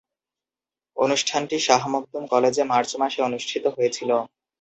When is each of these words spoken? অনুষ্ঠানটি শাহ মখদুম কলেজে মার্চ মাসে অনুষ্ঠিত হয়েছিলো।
অনুষ্ঠানটি 0.97 1.57
শাহ 1.67 1.81
মখদুম 1.93 2.23
কলেজে 2.33 2.63
মার্চ 2.71 2.89
মাসে 3.01 3.19
অনুষ্ঠিত 3.27 3.65
হয়েছিলো। 3.75 4.17